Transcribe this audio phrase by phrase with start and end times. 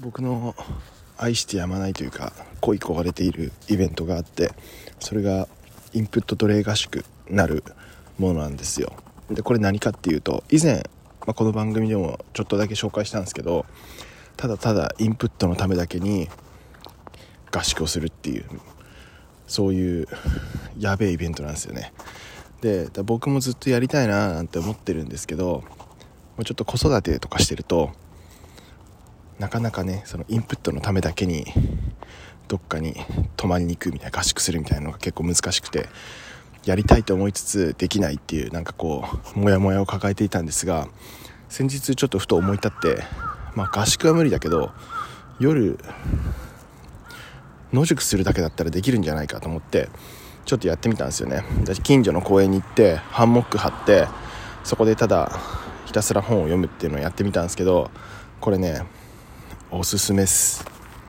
[0.00, 0.56] 僕の
[1.16, 4.50] 愛してやまないというか恋焦がれているイベントがあって
[4.98, 5.48] それが
[5.92, 7.62] インプットトレー合宿なる
[8.18, 8.92] ものなんですよ。
[9.30, 10.88] でこれ何かっていうと以前、
[11.26, 13.64] まあ、この番組でもちょっとだけ紹介したんですけど
[14.36, 16.28] ただただインプットのためだけに
[17.52, 18.44] 合宿をするっていう
[19.46, 20.08] そういう
[20.78, 21.92] やべえイベントなんですよね。
[22.60, 25.62] で僕もずっとやりたいななんて思ってるんですけど
[26.44, 27.92] ちょっと子育てとかしてると
[29.38, 31.46] なかなかねそのインプットのためだけに
[32.48, 32.94] どっかに
[33.36, 35.88] 泊まりに行くみたいな合宿するみたいなのが結構難しくて
[36.64, 39.04] やりたいと思いつつできないっていうなんかこ
[39.36, 40.88] うモヤモヤを抱えていたんですが
[41.48, 43.02] 先日ちょっとふと思い立って
[43.54, 44.72] まあ合宿は無理だけど
[45.38, 45.78] 夜
[47.72, 49.88] 野宿するだけだったらできるんじゃないかと思って
[50.44, 51.42] ちょっとやってみたんですよね。
[51.82, 54.06] 近所の公園に行ってハンモック張って
[54.62, 55.38] そこでただ
[55.86, 57.90] ひたすら本を読むっていうのをやってみたんですけど
[58.40, 58.82] これね
[59.76, 60.73] おすすめっす。